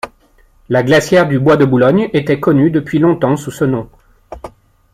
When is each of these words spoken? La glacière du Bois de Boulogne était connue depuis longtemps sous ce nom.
La 0.69 0.81
glacière 0.81 1.27
du 1.27 1.37
Bois 1.39 1.57
de 1.57 1.65
Boulogne 1.65 2.09
était 2.13 2.39
connue 2.39 2.71
depuis 2.71 2.97
longtemps 2.97 3.37
sous 3.37 3.51
ce 3.51 3.65
nom. 3.65 3.87